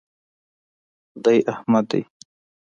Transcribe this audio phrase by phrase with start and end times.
[1.23, 2.01] دی احمد دئ.